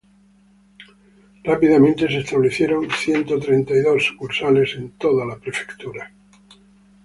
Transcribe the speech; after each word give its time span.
Rápidamente 1.43 2.07
se 2.09 2.21
establecieron 2.21 2.89
ciento 2.89 3.37
treinta 3.37 3.75
y 3.75 3.81
dos 3.83 4.03
sucursales 4.03 4.73
en 4.75 4.89
toda 4.97 5.27
la 5.27 5.37
prefectura. 5.37 6.11